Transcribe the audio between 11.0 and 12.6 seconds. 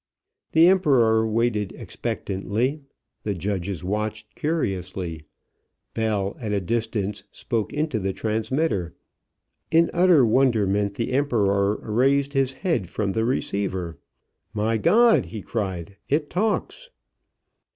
Emperor raised his